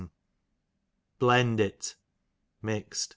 Blendit, 1.19 1.93
mixed. 2.63 3.09